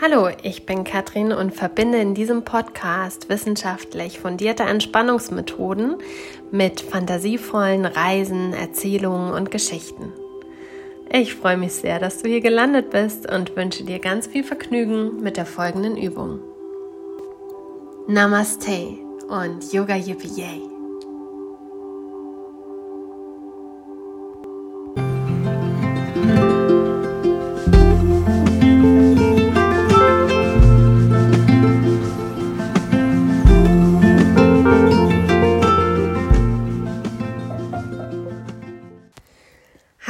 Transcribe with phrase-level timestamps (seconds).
[0.00, 5.96] Hallo, ich bin Katrin und verbinde in diesem Podcast wissenschaftlich fundierte Entspannungsmethoden
[6.52, 10.12] mit fantasievollen Reisen, Erzählungen und Geschichten.
[11.10, 15.20] Ich freue mich sehr, dass du hier gelandet bist und wünsche dir ganz viel Vergnügen
[15.20, 16.38] mit der folgenden Übung.
[18.06, 20.77] Namaste und Yoga Yippee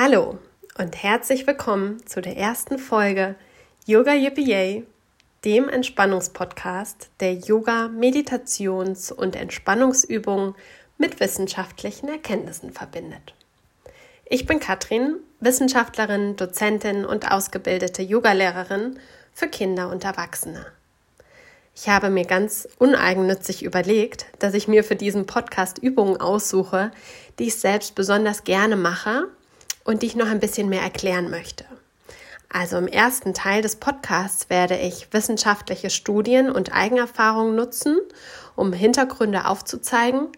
[0.00, 0.38] Hallo
[0.78, 3.34] und herzlich willkommen zu der ersten Folge
[3.84, 4.86] Yoga Yippee Yay,
[5.44, 10.54] dem Entspannungspodcast, der Yoga, Meditations- und Entspannungsübungen
[10.98, 13.34] mit wissenschaftlichen Erkenntnissen verbindet.
[14.24, 19.00] Ich bin Katrin, Wissenschaftlerin, Dozentin und ausgebildete Yogalehrerin
[19.32, 20.64] für Kinder und Erwachsene.
[21.74, 26.92] Ich habe mir ganz uneigennützig überlegt, dass ich mir für diesen Podcast Übungen aussuche,
[27.40, 29.26] die ich selbst besonders gerne mache
[29.84, 31.64] und die ich noch ein bisschen mehr erklären möchte.
[32.50, 37.98] Also im ersten Teil des Podcasts werde ich wissenschaftliche Studien und Eigenerfahrungen nutzen,
[38.56, 40.28] um Hintergründe aufzuzeigen.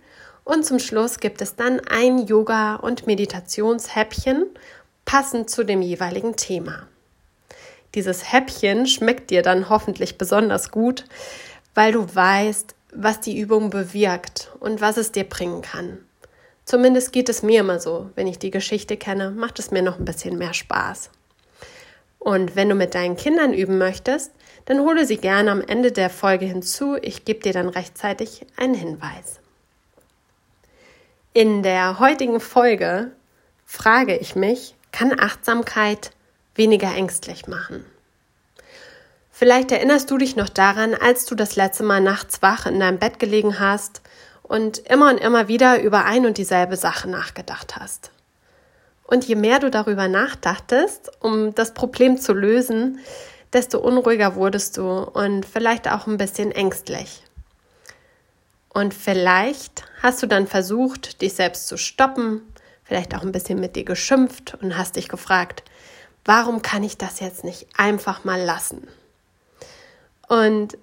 [0.42, 4.46] Und zum Schluss gibt es dann ein Yoga- und Meditationshäppchen,
[5.04, 6.88] passend zu dem jeweiligen Thema.
[7.94, 11.04] Dieses Häppchen schmeckt dir dann hoffentlich besonders gut,
[11.74, 15.98] weil du weißt, was die Übung bewirkt und was es dir bringen kann.
[16.64, 18.10] Zumindest geht es mir immer so.
[18.14, 21.10] Wenn ich die Geschichte kenne, macht es mir noch ein bisschen mehr Spaß.
[22.18, 24.30] Und wenn du mit deinen Kindern üben möchtest,
[24.66, 26.96] dann hole sie gerne am Ende der Folge hinzu.
[27.00, 29.40] Ich gebe dir dann rechtzeitig einen Hinweis.
[31.32, 33.12] In der heutigen Folge
[33.64, 36.10] frage ich mich, kann Achtsamkeit
[36.54, 37.84] weniger ängstlich machen?
[39.30, 42.98] Vielleicht erinnerst du dich noch daran, als du das letzte Mal nachts wach in deinem
[42.98, 44.02] Bett gelegen hast
[44.50, 48.10] und immer und immer wieder über ein und dieselbe Sache nachgedacht hast.
[49.04, 52.98] Und je mehr du darüber nachdachtest, um das Problem zu lösen,
[53.52, 57.22] desto unruhiger wurdest du und vielleicht auch ein bisschen ängstlich.
[58.70, 62.42] Und vielleicht hast du dann versucht, dich selbst zu stoppen,
[62.82, 65.62] vielleicht auch ein bisschen mit dir geschimpft und hast dich gefragt,
[66.24, 68.88] warum kann ich das jetzt nicht einfach mal lassen?
[70.26, 70.76] Und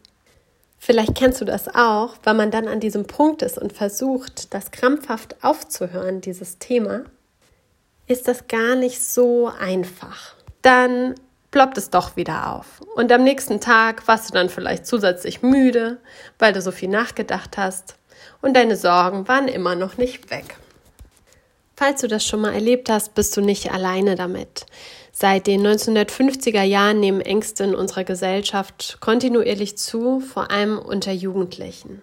[0.87, 4.71] Vielleicht kennst du das auch, weil man dann an diesem Punkt ist und versucht, das
[4.71, 7.01] krampfhaft aufzuhören, dieses Thema,
[8.07, 10.35] ist das gar nicht so einfach.
[10.61, 11.15] Dann
[11.51, 12.79] ploppt es doch wieder auf.
[12.95, 15.97] Und am nächsten Tag warst du dann vielleicht zusätzlich müde,
[16.39, 17.97] weil du so viel nachgedacht hast
[18.41, 20.55] und deine Sorgen waren immer noch nicht weg.
[21.79, 24.65] Falls du das schon mal erlebt hast, bist du nicht alleine damit.
[25.11, 32.01] Seit den 1950er Jahren nehmen Ängste in unserer Gesellschaft kontinuierlich zu, vor allem unter Jugendlichen.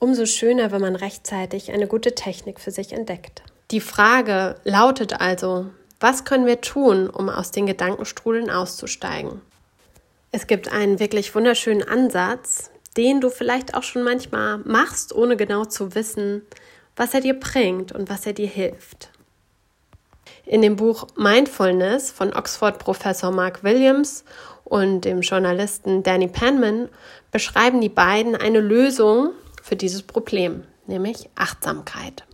[0.00, 3.44] Umso schöner, wenn man rechtzeitig eine gute Technik für sich entdeckt.
[3.70, 5.66] Die Frage lautet also,
[6.00, 9.40] was können wir tun, um aus den Gedankenstrudeln auszusteigen?
[10.32, 15.64] Es gibt einen wirklich wunderschönen Ansatz, den du vielleicht auch schon manchmal machst, ohne genau
[15.64, 16.42] zu wissen,
[16.96, 19.10] was er dir bringt und was er dir hilft.
[20.46, 24.24] In dem Buch Mindfulness von Oxford-Professor Mark Williams
[24.64, 26.88] und dem Journalisten Danny Penman
[27.30, 29.30] beschreiben die beiden eine Lösung
[29.62, 32.24] für dieses Problem, nämlich Achtsamkeit.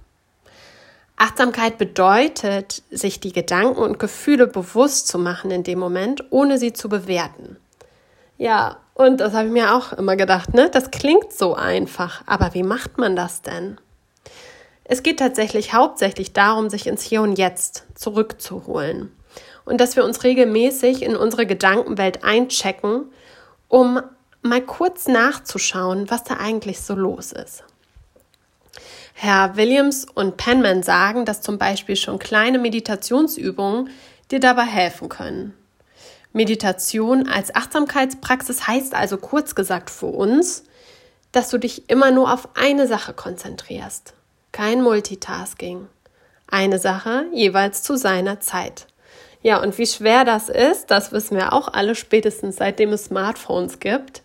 [1.16, 6.72] Achtsamkeit bedeutet, sich die Gedanken und Gefühle bewusst zu machen in dem Moment, ohne sie
[6.72, 7.56] zu bewerten.
[8.38, 10.70] Ja, und das habe ich mir auch immer gedacht, ne?
[10.70, 13.78] Das klingt so einfach, aber wie macht man das denn?
[14.92, 19.12] Es geht tatsächlich hauptsächlich darum, sich ins Hier und Jetzt zurückzuholen
[19.64, 23.04] und dass wir uns regelmäßig in unsere Gedankenwelt einchecken,
[23.68, 24.02] um
[24.42, 27.62] mal kurz nachzuschauen, was da eigentlich so los ist.
[29.14, 33.90] Herr Williams und Penman sagen, dass zum Beispiel schon kleine Meditationsübungen
[34.32, 35.54] dir dabei helfen können.
[36.32, 40.64] Meditation als Achtsamkeitspraxis heißt also kurz gesagt für uns,
[41.30, 44.14] dass du dich immer nur auf eine Sache konzentrierst.
[44.52, 45.86] Kein Multitasking.
[46.48, 48.86] Eine Sache jeweils zu seiner Zeit.
[49.42, 53.78] Ja, und wie schwer das ist, das wissen wir auch alle spätestens seitdem es Smartphones
[53.78, 54.22] gibt.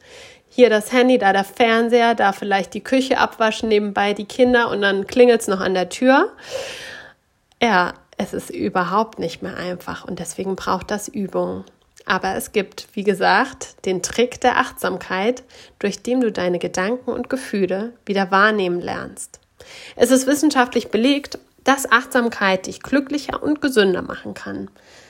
[0.50, 4.81] Hier das Handy, da der Fernseher, da vielleicht die Küche abwaschen, nebenbei die Kinder und
[4.81, 6.31] dann klingelt es noch an der Tür.
[7.62, 11.66] Ja, es ist überhaupt nicht mehr einfach und deswegen braucht das Übung.
[12.06, 15.44] Aber es gibt, wie gesagt, den Trick der Achtsamkeit,
[15.80, 19.39] durch den du deine Gedanken und Gefühle wieder wahrnehmen lernst.
[19.95, 24.69] Es ist wissenschaftlich belegt, dass Achtsamkeit dich glücklicher und gesünder machen kann.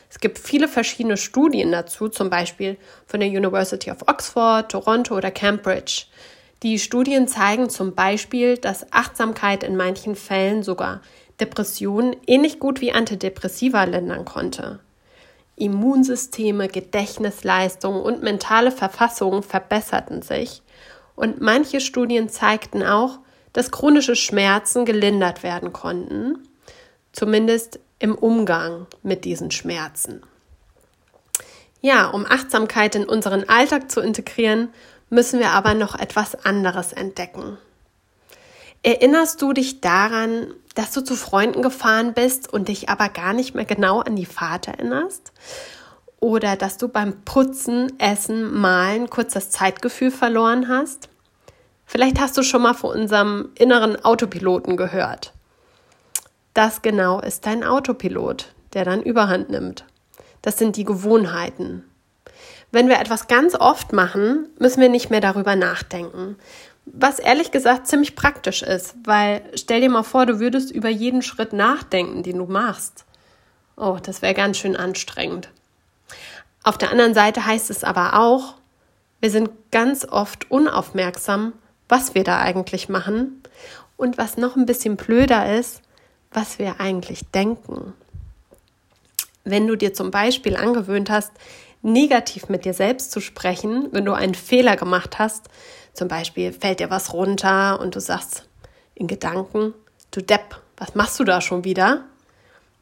[0.09, 5.31] Es gibt viele verschiedene Studien dazu, zum Beispiel von der University of Oxford, Toronto oder
[5.31, 6.05] Cambridge.
[6.63, 11.01] Die Studien zeigen zum Beispiel, dass Achtsamkeit in manchen Fällen sogar
[11.39, 14.79] Depressionen ähnlich gut wie Antidepressiva lindern konnte.
[15.57, 20.61] Immunsysteme, Gedächtnisleistung und mentale Verfassung verbesserten sich
[21.15, 23.19] und manche Studien zeigten auch,
[23.55, 26.45] dass chronische Schmerzen gelindert werden konnten,
[27.13, 30.21] zumindest im Umgang mit diesen Schmerzen.
[31.79, 34.73] Ja, um Achtsamkeit in unseren Alltag zu integrieren,
[35.09, 37.57] müssen wir aber noch etwas anderes entdecken.
[38.83, 43.55] Erinnerst du dich daran, dass du zu Freunden gefahren bist und dich aber gar nicht
[43.55, 45.31] mehr genau an die Fahrt erinnerst?
[46.19, 51.07] Oder dass du beim Putzen, Essen, Malen kurz das Zeitgefühl verloren hast?
[51.85, 55.33] Vielleicht hast du schon mal von unserem inneren Autopiloten gehört.
[56.53, 59.85] Das genau ist dein Autopilot, der dann überhand nimmt.
[60.41, 61.83] Das sind die Gewohnheiten.
[62.71, 66.35] Wenn wir etwas ganz oft machen, müssen wir nicht mehr darüber nachdenken.
[66.85, 71.21] Was ehrlich gesagt ziemlich praktisch ist, weil stell dir mal vor, du würdest über jeden
[71.21, 73.05] Schritt nachdenken, den du machst.
[73.75, 75.49] Oh, das wäre ganz schön anstrengend.
[76.63, 78.55] Auf der anderen Seite heißt es aber auch,
[79.19, 81.53] wir sind ganz oft unaufmerksam,
[81.89, 83.41] was wir da eigentlich machen
[83.97, 85.81] und was noch ein bisschen blöder ist,
[86.31, 87.93] was wir eigentlich denken.
[89.43, 91.31] Wenn du dir zum Beispiel angewöhnt hast,
[91.81, 95.49] negativ mit dir selbst zu sprechen, wenn du einen Fehler gemacht hast,
[95.93, 98.45] zum Beispiel fällt dir was runter und du sagst
[98.95, 99.73] in Gedanken,
[100.11, 102.03] du Depp, was machst du da schon wieder?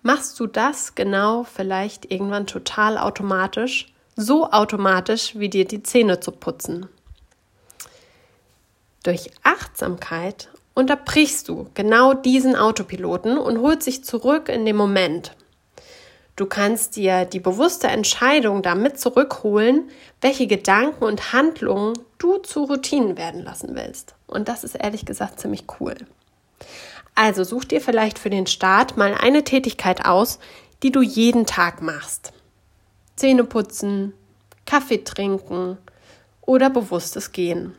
[0.01, 6.31] Machst du das genau vielleicht irgendwann total automatisch, so automatisch wie dir die Zähne zu
[6.31, 6.87] putzen?
[9.03, 15.35] Durch Achtsamkeit unterbrichst du genau diesen Autopiloten und holst dich zurück in den Moment.
[16.37, 19.89] Du kannst dir die bewusste Entscheidung damit zurückholen,
[20.21, 24.15] welche Gedanken und Handlungen du zu Routinen werden lassen willst.
[24.25, 25.95] Und das ist ehrlich gesagt ziemlich cool.
[27.13, 30.39] Also such dir vielleicht für den Start mal eine Tätigkeit aus,
[30.81, 32.33] die du jeden Tag machst.
[33.15, 34.13] Zähne putzen,
[34.65, 35.77] Kaffee trinken
[36.41, 37.75] oder bewusstes Gehen.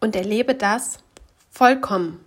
[0.00, 0.98] Und erlebe das
[1.50, 2.24] vollkommen.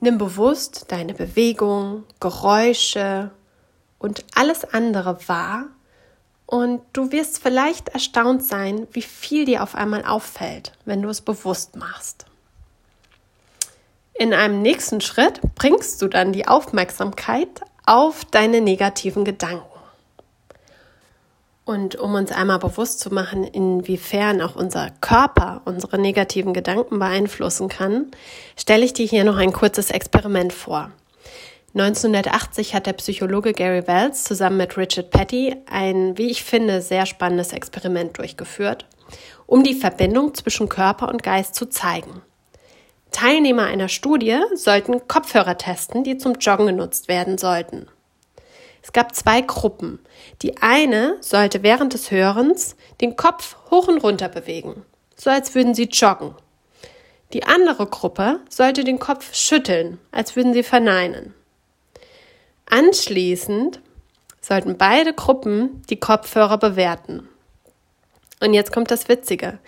[0.00, 3.30] Nimm bewusst deine Bewegung, Geräusche,
[4.04, 5.68] und alles andere wahr
[6.44, 11.22] und du wirst vielleicht erstaunt sein, wie viel dir auf einmal auffällt, wenn du es
[11.22, 12.26] bewusst machst.
[14.12, 19.73] In einem nächsten Schritt bringst du dann die Aufmerksamkeit auf deine negativen Gedanken.
[21.64, 27.68] Und um uns einmal bewusst zu machen, inwiefern auch unser Körper unsere negativen Gedanken beeinflussen
[27.68, 28.10] kann,
[28.56, 30.90] stelle ich dir hier noch ein kurzes Experiment vor.
[31.74, 37.06] 1980 hat der Psychologe Gary Wells zusammen mit Richard Petty ein, wie ich finde, sehr
[37.06, 38.86] spannendes Experiment durchgeführt,
[39.46, 42.22] um die Verbindung zwischen Körper und Geist zu zeigen.
[43.10, 47.88] Teilnehmer einer Studie sollten Kopfhörer testen, die zum Joggen genutzt werden sollten.
[48.84, 49.98] Es gab zwei Gruppen.
[50.42, 54.84] Die eine sollte während des Hörens den Kopf hoch und runter bewegen,
[55.16, 56.34] so als würden sie joggen.
[57.32, 61.34] Die andere Gruppe sollte den Kopf schütteln, als würden sie verneinen.
[62.66, 63.80] Anschließend
[64.42, 67.26] sollten beide Gruppen die Kopfhörer bewerten.
[68.40, 69.60] Und jetzt kommt das Witzige.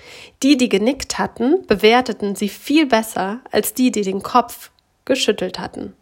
[0.43, 4.71] Die, die genickt hatten, bewerteten sie viel besser als die, die den Kopf
[5.07, 5.95] geschüttelt hatten.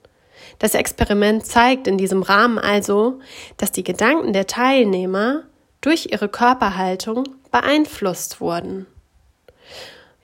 [0.59, 3.21] Das Experiment zeigt in diesem Rahmen also,
[3.57, 5.43] dass die Gedanken der Teilnehmer
[5.81, 8.87] durch ihre Körperhaltung beeinflusst wurden.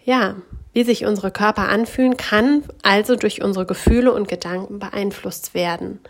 [0.05, 0.37] Ja,
[0.73, 6.01] wie sich unsere Körper anfühlen, kann also durch unsere Gefühle und Gedanken beeinflusst werden.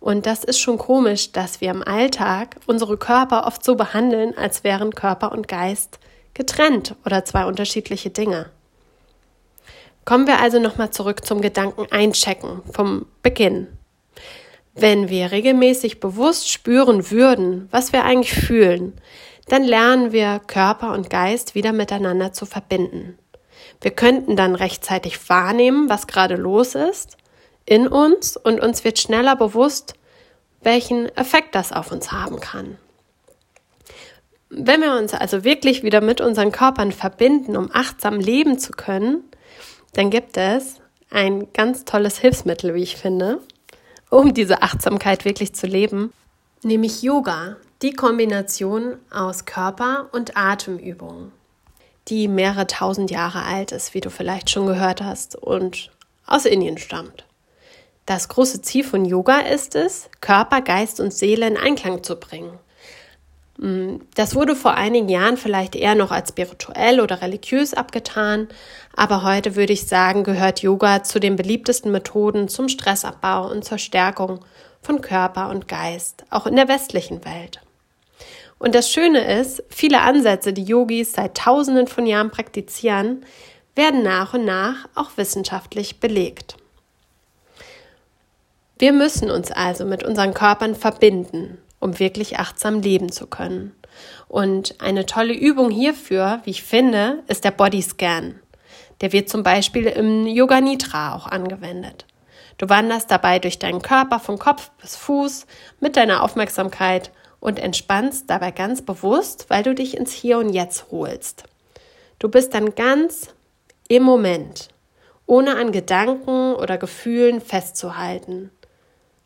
[0.00, 4.64] Und das ist schon komisch, dass wir im Alltag unsere Körper oft so behandeln, als
[4.64, 5.98] wären Körper und Geist
[6.34, 8.50] getrennt oder zwei unterschiedliche Dinge.
[10.04, 13.68] Kommen wir also nochmal zurück zum Gedanken einchecken vom Beginn.
[14.74, 19.00] Wenn wir regelmäßig bewusst spüren würden, was wir eigentlich fühlen,
[19.48, 23.18] dann lernen wir Körper und Geist wieder miteinander zu verbinden.
[23.80, 27.16] Wir könnten dann rechtzeitig wahrnehmen, was gerade los ist
[27.70, 29.94] in uns und uns wird schneller bewusst,
[30.62, 32.76] welchen Effekt das auf uns haben kann.
[34.50, 39.22] Wenn wir uns also wirklich wieder mit unseren Körpern verbinden, um achtsam leben zu können,
[39.92, 40.80] dann gibt es
[41.10, 43.40] ein ganz tolles Hilfsmittel, wie ich finde,
[44.10, 46.12] um diese Achtsamkeit wirklich zu leben,
[46.62, 51.32] nämlich Yoga, die Kombination aus Körper- und Atemübungen,
[52.08, 55.90] die mehrere tausend Jahre alt ist, wie du vielleicht schon gehört hast, und
[56.26, 57.24] aus Indien stammt.
[58.06, 62.58] Das große Ziel von Yoga ist es, Körper, Geist und Seele in Einklang zu bringen.
[63.60, 68.48] Mm, das wurde vor einigen Jahren vielleicht eher noch als spirituell oder religiös abgetan,
[68.96, 73.76] aber heute würde ich sagen, gehört Yoga zu den beliebtesten Methoden zum Stressabbau und zur
[73.76, 74.40] Stärkung
[74.80, 77.60] von Körper und Geist, auch in der westlichen Welt.
[78.58, 83.26] Und das Schöne ist, viele Ansätze, die Yogis seit Tausenden von Jahren praktizieren,
[83.74, 86.56] werden nach und nach auch wissenschaftlich belegt.
[88.78, 93.74] Wir müssen uns also mit unseren Körpern verbinden um wirklich achtsam leben zu können.
[94.28, 98.38] Und eine tolle Übung hierfür, wie ich finde, ist der Bodyscan.
[99.00, 102.06] Der wird zum Beispiel im Yoga Nitra auch angewendet.
[102.58, 105.46] Du wanderst dabei durch deinen Körper von Kopf bis Fuß
[105.80, 107.10] mit deiner Aufmerksamkeit
[107.40, 111.44] und entspannst dabei ganz bewusst, weil du dich ins Hier und Jetzt holst.
[112.18, 113.34] Du bist dann ganz
[113.88, 114.68] im Moment,
[115.24, 118.50] ohne an Gedanken oder Gefühlen festzuhalten.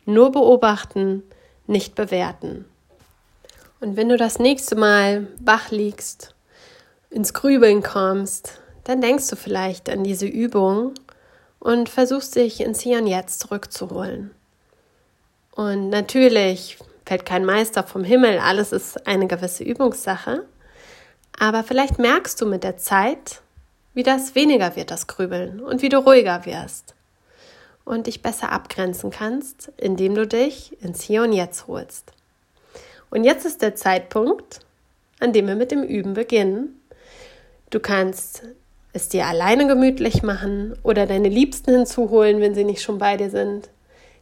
[0.07, 1.25] Nur beobachten,
[1.67, 2.65] nicht bewerten.
[3.81, 6.35] Und wenn du das nächste Mal wach liegst,
[7.11, 10.95] ins Grübeln kommst, dann denkst du vielleicht an diese Übung
[11.59, 14.31] und versuchst dich ins Hier und Jetzt zurückzuholen.
[15.53, 20.45] Und natürlich fällt kein Meister vom Himmel, alles ist eine gewisse Übungssache.
[21.39, 23.41] Aber vielleicht merkst du mit der Zeit,
[23.93, 26.94] wie das weniger wird, das Grübeln, und wie du ruhiger wirst
[27.85, 32.13] und dich besser abgrenzen kannst, indem du dich ins Hier und Jetzt holst.
[33.11, 34.61] Und jetzt ist der Zeitpunkt,
[35.21, 36.81] an dem wir mit dem Üben beginnen.
[37.71, 38.43] Du kannst
[38.93, 43.31] es dir alleine gemütlich machen oder deine Liebsten hinzuholen, wenn sie nicht schon bei dir
[43.31, 43.69] sind.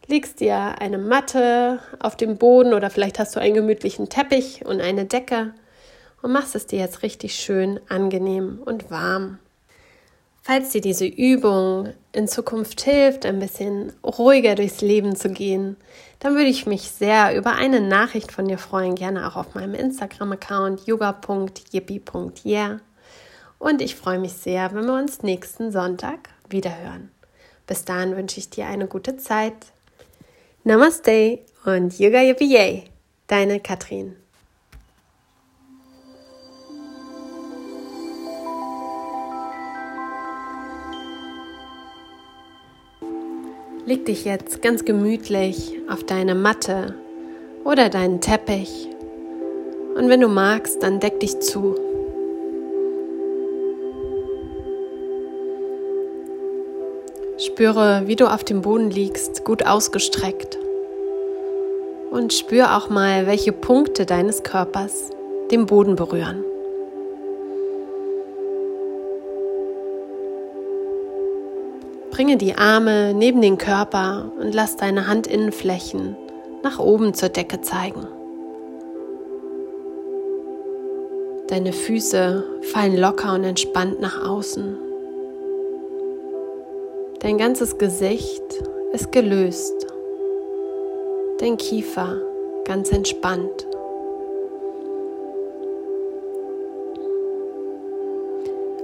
[0.09, 4.81] Legst dir eine Matte auf dem Boden oder vielleicht hast du einen gemütlichen Teppich und
[4.81, 5.55] eine Decke
[6.23, 9.39] und machst es dir jetzt richtig schön angenehm und warm.
[10.45, 15.77] Falls dir diese Übung in Zukunft hilft, ein bisschen ruhiger durchs Leben zu gehen,
[16.19, 19.75] dann würde ich mich sehr über eine Nachricht von dir freuen, gerne auch auf meinem
[19.75, 22.81] Instagram-Account yoga.yippie.yeah.
[23.61, 27.13] Und ich freue mich sehr, wenn wir uns nächsten Sonntag wiederhören.
[27.69, 29.55] Bis dahin wünsche ich dir eine gute Zeit.
[30.65, 32.85] Namaste und Yoga Yippie Yay,
[33.29, 34.17] deine Katrin.
[43.93, 46.95] Leg dich jetzt ganz gemütlich auf deine Matte
[47.63, 48.89] oder deinen Teppich
[49.95, 51.75] und wenn du magst, dann deck dich zu.
[57.37, 60.59] Spüre, wie du auf dem Boden liegst, gut ausgestreckt.
[62.11, 65.11] Und spür auch mal, welche Punkte deines Körpers
[65.51, 66.43] den Boden berühren.
[72.13, 76.15] Bringe die Arme neben den Körper und lass deine Handinnenflächen
[76.63, 78.07] nach oben zur Decke zeigen.
[81.49, 84.77] Deine Füße fallen locker und entspannt nach außen.
[87.21, 88.43] Dein ganzes Gesicht
[88.93, 89.87] ist gelöst.
[91.39, 92.19] Dein Kiefer
[92.67, 93.67] ganz entspannt.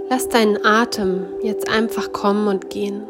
[0.08, 3.02] Lass deinen Atem jetzt einfach kommen und gehen.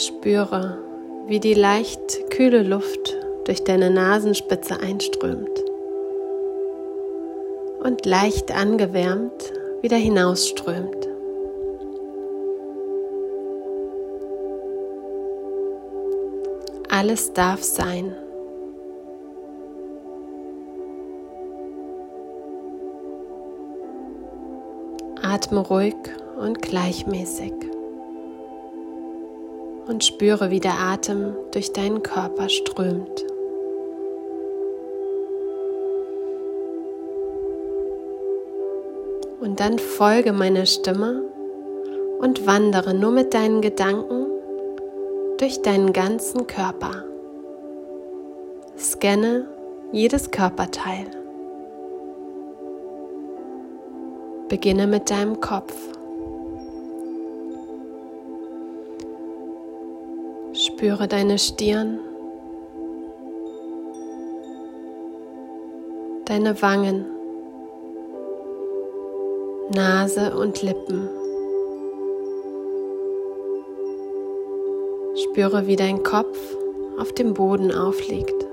[0.00, 0.78] Spüre,
[1.26, 5.50] wie die leicht kühle Luft durch deine Nasenspitze einströmt
[7.82, 9.52] und leicht angewärmt
[9.82, 11.06] wieder hinausströmt.
[16.88, 18.14] Alles darf sein.
[25.22, 25.94] Atme ruhig
[26.38, 27.69] und gleichmäßig
[29.90, 33.26] und spüre, wie der Atem durch deinen Körper strömt.
[39.40, 41.24] Und dann folge meiner Stimme
[42.20, 44.26] und wandere nur mit deinen Gedanken
[45.38, 47.04] durch deinen ganzen Körper.
[48.78, 49.48] Scanne
[49.90, 51.06] jedes Körperteil.
[54.48, 55.74] Beginne mit deinem Kopf.
[60.80, 62.00] Spüre deine Stirn,
[66.24, 67.04] deine Wangen,
[69.74, 71.10] Nase und Lippen.
[75.16, 76.38] Spüre, wie dein Kopf
[76.98, 78.46] auf dem Boden aufliegt.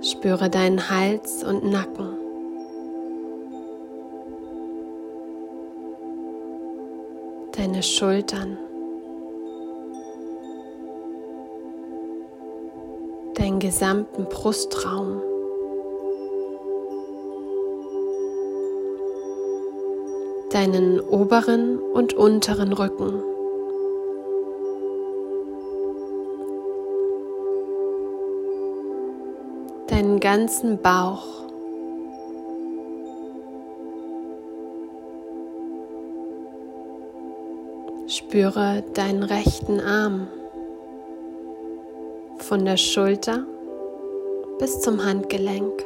[0.00, 2.25] Spüre deinen Hals und Nacken.
[7.66, 8.58] Deine Schultern,
[13.34, 15.20] deinen gesamten Brustraum.
[20.52, 23.20] deinen oberen und unteren Rücken.
[29.88, 31.35] Deinen ganzen Bauch.
[38.36, 40.26] Spüre deinen rechten Arm
[42.36, 43.46] von der Schulter
[44.58, 45.82] bis zum Handgelenk.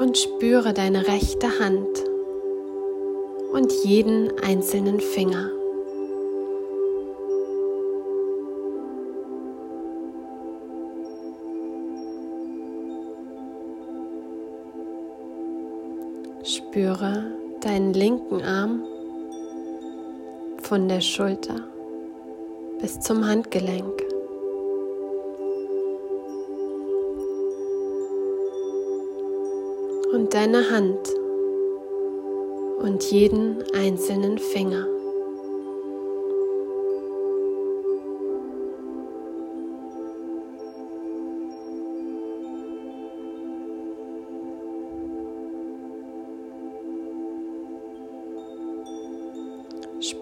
[0.00, 1.86] Und spüre deine rechte Hand
[3.52, 5.52] und jeden einzelnen Finger.
[16.42, 18.84] Spüre deinen linken Arm
[20.62, 21.60] von der Schulter
[22.80, 24.02] bis zum Handgelenk.
[30.12, 31.08] Und deine Hand
[32.78, 34.95] und jeden einzelnen Finger.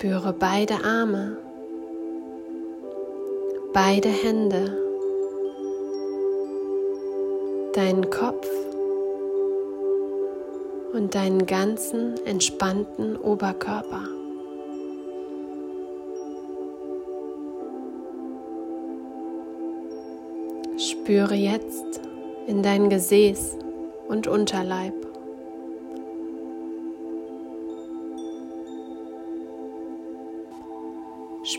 [0.05, 1.39] Spüre beide Arme,
[3.73, 4.77] beide Hände,
[7.73, 8.47] deinen Kopf
[10.93, 14.03] und deinen ganzen entspannten Oberkörper.
[20.77, 22.03] Spüre jetzt
[22.47, 23.57] in dein Gesäß
[24.09, 25.04] und Unterleib.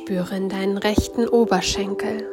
[0.06, 2.30] Spüre in deinen rechten Oberschenkel,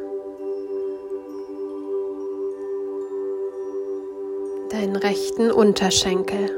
[4.69, 6.51] deinen rechten Unterschenkel,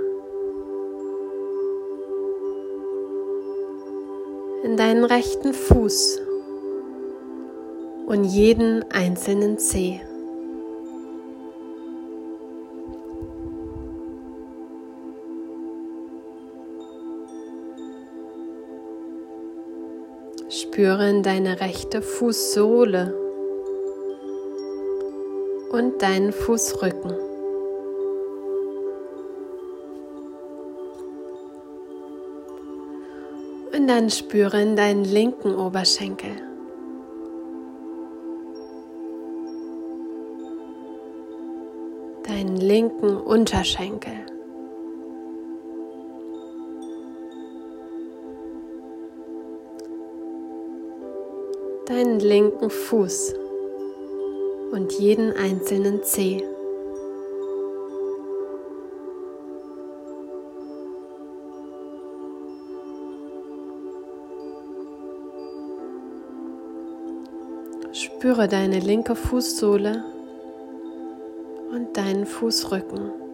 [4.65, 6.19] in deinen rechten Fuß.
[8.07, 10.01] Und jeden einzelnen Zeh.
[20.75, 23.15] Spüre in deine rechte Fußsohle
[25.71, 27.11] und deinen Fußrücken.
[33.73, 36.35] Und dann spüre in deinen linken Oberschenkel.
[42.27, 44.34] Deinen linken Unterschenkel.
[51.95, 53.36] Deinen linken Fuß
[54.73, 56.43] und jeden einzelnen Zeh.
[67.93, 70.03] Spüre deine linke Fußsohle
[71.71, 73.24] und deinen Fußrücken.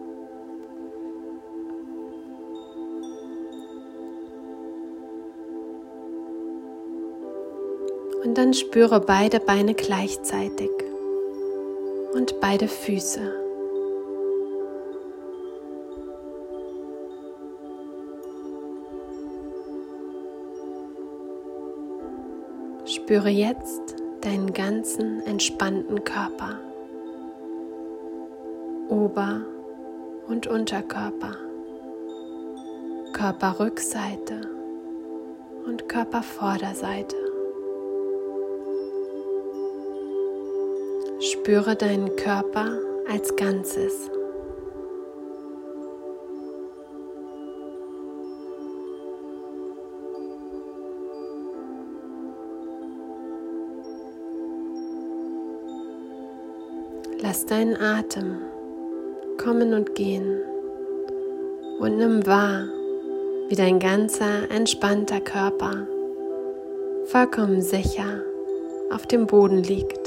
[8.42, 10.68] Dann spüre beide Beine gleichzeitig
[12.12, 13.20] und beide Füße.
[22.84, 26.58] Spüre jetzt deinen ganzen entspannten Körper,
[28.88, 29.42] Ober-
[30.26, 31.36] und Unterkörper,
[33.12, 34.40] Körperrückseite
[35.64, 37.21] und Körpervorderseite.
[41.42, 42.78] Spüre deinen Körper
[43.10, 44.08] als Ganzes.
[57.20, 58.36] Lass deinen Atem
[59.36, 60.38] kommen und gehen
[61.80, 62.68] und nimm wahr,
[63.48, 65.88] wie dein ganzer entspannter Körper
[67.06, 68.22] vollkommen sicher
[68.92, 70.01] auf dem Boden liegt.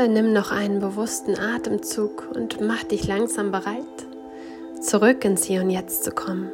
[0.00, 3.84] Dann nimm noch einen bewussten Atemzug und mach dich langsam bereit,
[4.80, 6.50] zurück ins Hier und Jetzt zu kommen.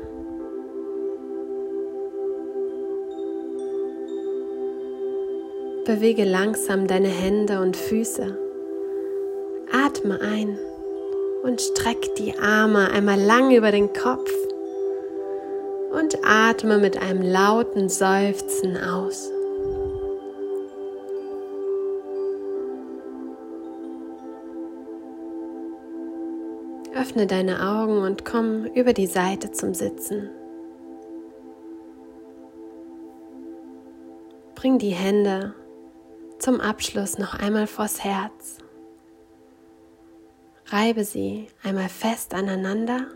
[5.85, 8.37] bewege langsam deine Hände und Füße.
[9.73, 10.59] Atme ein
[11.45, 14.33] und streck die Arme einmal lang über den Kopf
[15.93, 19.31] und atme mit einem lauten Seufzen aus.
[26.97, 30.31] Öffne deine Augen und komm über die Seite zum Sitzen.
[34.55, 35.55] Bring die Hände
[36.39, 38.59] zum Abschluss noch einmal vors Herz.
[40.69, 43.07] Reibe sie einmal fest aneinander,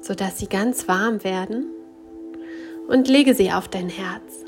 [0.00, 1.66] sodass sie ganz warm werden
[2.86, 4.44] und lege sie auf dein Herz.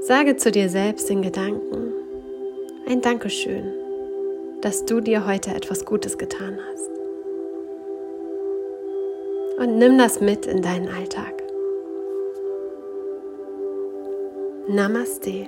[0.00, 1.92] Sage zu dir selbst in Gedanken
[2.88, 3.79] ein Dankeschön,
[4.62, 6.90] dass du dir heute etwas Gutes getan hast.
[9.58, 11.42] Und nimm das mit in deinen Alltag.
[14.68, 15.46] Namaste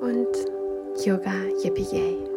[0.00, 0.28] und
[1.04, 2.27] Yoga Yippee Yay.